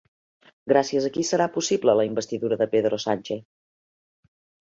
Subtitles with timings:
[0.71, 3.43] Gràcies a qui serà possible la investidura de Pedro Sánchez?